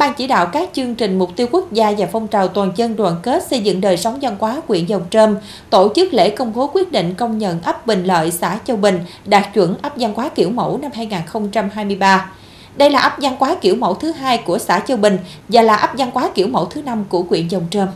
Ban 0.00 0.14
chỉ 0.14 0.26
đạo 0.26 0.46
các 0.46 0.70
chương 0.72 0.94
trình 0.94 1.18
mục 1.18 1.30
tiêu 1.36 1.46
quốc 1.50 1.72
gia 1.72 1.92
và 1.98 2.06
phong 2.12 2.28
trào 2.28 2.48
toàn 2.48 2.72
dân 2.76 2.96
đoàn 2.96 3.16
kết 3.22 3.46
xây 3.50 3.60
dựng 3.60 3.80
đời 3.80 3.96
sống 3.96 4.18
văn 4.22 4.36
hóa 4.38 4.60
huyện 4.68 4.86
Dòng 4.86 5.04
Trơm 5.10 5.36
tổ 5.70 5.92
chức 5.94 6.14
lễ 6.14 6.30
công 6.30 6.52
bố 6.54 6.70
quyết 6.74 6.92
định 6.92 7.14
công 7.14 7.38
nhận 7.38 7.62
ấp 7.62 7.86
Bình 7.86 8.04
Lợi, 8.04 8.30
xã 8.30 8.58
Châu 8.64 8.76
Bình 8.76 8.98
đạt 9.24 9.54
chuẩn 9.54 9.74
ấp 9.82 9.92
văn 9.96 10.12
hóa 10.16 10.28
kiểu 10.28 10.50
mẫu 10.50 10.78
năm 10.78 10.90
2023. 10.94 12.30
Đây 12.76 12.90
là 12.90 12.98
ấp 12.98 13.12
văn 13.18 13.36
hóa 13.38 13.56
kiểu 13.60 13.74
mẫu 13.74 13.94
thứ 13.94 14.12
hai 14.12 14.38
của 14.38 14.58
xã 14.58 14.80
Châu 14.80 14.96
Bình 14.96 15.18
và 15.48 15.62
là 15.62 15.76
ấp 15.76 15.90
văn 15.98 16.10
hóa 16.14 16.30
kiểu 16.34 16.46
mẫu 16.46 16.64
thứ 16.64 16.82
năm 16.82 17.04
của 17.08 17.22
huyện 17.28 17.48
Dòng 17.48 17.66
Trơm. 17.70 17.88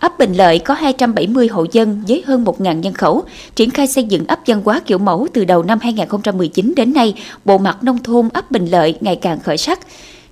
Ấp 0.00 0.18
Bình 0.18 0.32
Lợi 0.32 0.58
có 0.58 0.74
270 0.74 1.48
hộ 1.48 1.66
dân 1.72 2.02
với 2.08 2.22
hơn 2.26 2.44
1.000 2.44 2.80
nhân 2.80 2.94
khẩu, 2.94 3.24
triển 3.54 3.70
khai 3.70 3.86
xây 3.86 4.04
dựng 4.04 4.26
ấp 4.26 4.38
văn 4.46 4.62
hóa 4.64 4.80
kiểu 4.86 4.98
mẫu 4.98 5.26
từ 5.32 5.44
đầu 5.44 5.62
năm 5.62 5.78
2019 5.82 6.72
đến 6.76 6.92
nay, 6.92 7.14
bộ 7.44 7.58
mặt 7.58 7.84
nông 7.84 8.02
thôn 8.02 8.28
ấp 8.28 8.50
Bình 8.50 8.66
Lợi 8.66 8.98
ngày 9.00 9.16
càng 9.16 9.40
khởi 9.40 9.56
sắc. 9.56 9.80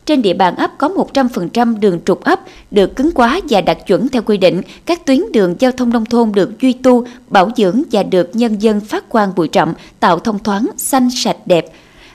Trên 0.06 0.22
địa 0.22 0.34
bàn 0.34 0.56
ấp 0.56 0.78
có 0.78 0.88
100% 0.88 1.80
đường 1.80 2.00
trục 2.04 2.24
ấp 2.24 2.40
được 2.70 2.96
cứng 2.96 3.10
quá 3.12 3.40
và 3.48 3.60
đạt 3.60 3.78
chuẩn 3.86 4.08
theo 4.08 4.22
quy 4.22 4.36
định. 4.36 4.62
Các 4.86 5.06
tuyến 5.06 5.32
đường 5.32 5.56
giao 5.58 5.72
thông 5.72 5.90
nông 5.90 6.04
thôn 6.04 6.32
được 6.32 6.60
duy 6.60 6.72
tu, 6.72 7.04
bảo 7.28 7.50
dưỡng 7.56 7.82
và 7.92 8.02
được 8.02 8.30
nhân 8.32 8.58
dân 8.58 8.80
phát 8.80 9.08
quang 9.08 9.32
bụi 9.36 9.48
rậm, 9.52 9.74
tạo 10.00 10.18
thông 10.18 10.38
thoáng, 10.38 10.66
xanh, 10.76 11.08
sạch, 11.10 11.36
đẹp. 11.46 11.66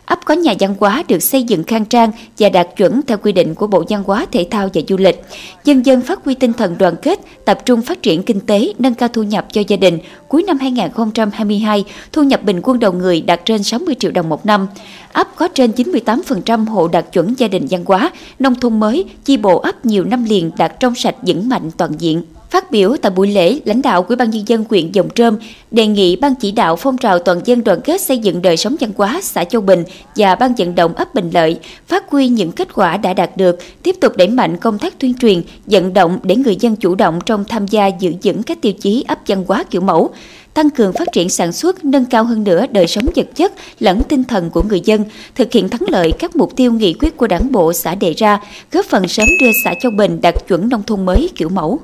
Ấp 0.10 0.26
có 0.26 0.34
nhà 0.34 0.54
văn 0.60 0.76
hóa 0.80 1.04
được 1.08 1.20
xây 1.20 1.44
dựng 1.44 1.64
khang 1.64 1.86
trang 1.86 2.12
và 2.40 2.50
đạt 2.50 2.68
chuẩn 2.78 3.02
theo 3.08 3.18
quy 3.18 3.32
định 3.32 3.56
của 3.56 3.68
Bộ 3.68 3.84
Văn 3.90 4.04
hóa 4.04 4.26
Thể 4.32 4.48
thao 4.52 4.70
và 4.74 4.82
Du 4.88 4.98
lịch. 4.98 5.24
Dân 5.64 5.86
dân 5.86 6.02
phát 6.02 6.20
huy 6.26 6.36
tinh 6.36 6.54
thần 6.54 6.78
đoàn 6.78 6.96
kết, 7.02 7.20
tập 7.46 7.60
trung 7.66 7.82
phát 7.82 8.02
triển 8.02 8.24
kinh 8.24 8.40
tế, 8.40 8.74
nâng 8.80 8.94
cao 8.94 9.10
thu 9.10 9.24
nhập 9.24 9.48
cho 9.52 9.62
gia 9.68 9.78
đình. 9.78 10.00
Cuối 10.28 10.44
năm 10.44 10.60
2022, 10.60 11.84
thu 12.12 12.24
nhập 12.24 12.44
bình 12.44 12.60
quân 12.64 12.80
đầu 12.80 12.92
người 12.92 13.22
đạt 13.22 13.42
trên 13.46 13.64
60 13.64 13.96
triệu 14.00 14.12
đồng 14.12 14.30
một 14.30 14.46
năm. 14.46 14.68
Ấp 15.14 15.28
có 15.36 15.48
trên 15.48 15.72
98% 15.72 16.66
hộ 16.66 16.88
đạt 16.88 17.06
chuẩn 17.14 17.34
gia 17.38 17.48
đình 17.48 17.68
văn 17.70 17.84
hóa, 17.86 18.12
nông 18.40 18.56
thôn 18.56 18.80
mới, 18.80 19.06
chi 19.26 19.38
bộ 19.38 19.60
ấp 19.60 19.86
nhiều 19.86 20.04
năm 20.04 20.24
liền 20.24 20.52
đạt 20.58 20.80
trong 20.80 20.96
sạch 20.96 21.16
vững 21.22 21.50
mạnh 21.50 21.72
toàn 21.78 21.92
diện. 21.98 22.24
Phát 22.50 22.72
biểu 22.72 22.96
tại 23.02 23.12
buổi 23.12 23.28
lễ, 23.28 23.60
lãnh 23.66 23.82
đạo 23.82 24.06
Ủy 24.08 24.16
ban 24.16 24.30
nhân 24.30 24.44
dân 24.48 24.66
huyện 24.70 24.92
Dòng 24.92 25.10
Trơm 25.16 25.38
đề 25.72 25.88
nghị 25.88 26.16
ban 26.16 26.36
chỉ 26.36 26.52
đạo 26.52 26.76
phong 26.76 26.98
trào 26.98 27.20
toàn 27.20 27.42
dân 27.46 27.64
đoàn 27.64 27.82
kết 27.82 28.02
xây 28.02 28.18
dựng 28.18 28.42
đời 28.42 28.58
sống 28.58 28.76
văn 28.80 28.92
hóa 28.98 29.20
xã 29.24 29.44
Châu 29.44 29.62
Bình 29.62 29.84
và 30.16 30.36
ban 30.36 30.56
vận 30.56 30.76
động 30.76 30.94
ấp 30.94 31.16
Bình 31.16 31.30
Lợi 31.34 31.60
phát 31.88 32.10
huy 32.10 32.28
những 32.28 32.52
kết 32.52 32.74
quả 32.74 32.98
đã 32.98 33.14
đạt 33.14 33.38
được, 33.38 33.58
tiếp 33.84 33.96
tục 34.02 34.18
đẩy 34.18 34.28
mạnh 34.28 34.58
công 34.58 34.78
tác 34.78 35.00
tuyên 35.00 35.14
truyền, 35.14 35.42
vận 35.66 35.94
động 35.94 36.20
để 36.24 36.36
người 36.36 36.56
dân 36.56 36.76
chủ 36.76 36.96
động 36.96 37.20
trong 37.26 37.46
tham 37.46 37.68
gia 37.68 37.88
giữ 37.88 38.14
vững 38.24 38.44
các 38.44 38.62
tiêu 38.62 38.74
chí 38.74 39.06
ấp 39.08 39.20
văn 39.28 39.44
hóa 39.48 39.64
kiểu 39.64 39.82
mẫu 39.82 40.10
tăng 40.54 40.70
cường 40.70 40.94
phát 40.94 41.08
triển 41.12 41.30
sản 41.30 41.52
xuất, 41.52 41.86
nâng 41.86 42.06
cao 42.06 42.24
hơn 42.24 42.44
nữa 42.44 42.66
đời 42.72 42.88
sống 42.88 43.06
vật 43.16 43.28
chất 43.36 43.54
lẫn 43.80 44.02
tinh 44.10 44.24
thần 44.24 44.50
của 44.50 44.62
người 44.62 44.82
dân, 44.86 45.06
thực 45.36 45.52
hiện 45.52 45.70
thắng 45.70 45.84
lợi 45.88 46.12
các 46.20 46.36
mục 46.36 46.56
tiêu 46.56 46.72
nghị 46.72 46.94
quyết 46.94 47.18
của 47.18 47.28
Đảng 47.28 47.52
bộ 47.52 47.74
xã 47.74 47.96
đề 47.96 48.14
ra, 48.14 48.40
góp 48.72 48.86
phần 48.86 49.08
sớm 49.08 49.28
đưa 49.42 49.52
xã 49.64 49.74
Châu 49.82 49.92
Bình 49.92 50.22
đạt 50.22 50.36
chuẩn 50.48 50.70
nông 50.70 50.84
thôn 50.84 51.06
mới 51.06 51.30
kiểu 51.36 51.50
mẫu. 51.50 51.80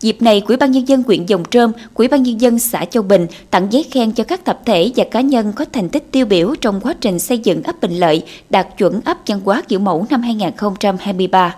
Dịp 0.00 0.22
này, 0.22 0.40
Quỹ 0.40 0.56
ban 0.56 0.70
nhân 0.70 0.88
dân 0.88 1.02
huyện 1.06 1.26
Dòng 1.26 1.42
Trơm, 1.50 1.72
Quỹ 1.94 2.08
ban 2.08 2.22
nhân 2.22 2.40
dân 2.40 2.58
xã 2.58 2.84
Châu 2.84 3.02
Bình 3.02 3.26
tặng 3.50 3.66
giấy 3.70 3.82
khen 3.90 4.12
cho 4.12 4.24
các 4.24 4.44
tập 4.44 4.60
thể 4.66 4.92
và 4.96 5.04
cá 5.10 5.20
nhân 5.20 5.52
có 5.52 5.64
thành 5.72 5.88
tích 5.88 6.12
tiêu 6.12 6.26
biểu 6.26 6.54
trong 6.60 6.80
quá 6.80 6.94
trình 7.00 7.18
xây 7.18 7.38
dựng 7.38 7.62
ấp 7.62 7.80
Bình 7.80 7.92
Lợi 7.92 8.22
đạt 8.50 8.66
chuẩn 8.78 9.00
ấp 9.04 9.16
văn 9.26 9.40
hóa 9.44 9.62
kiểu 9.68 9.78
mẫu 9.78 10.06
năm 10.10 10.22
2023. 10.22 11.56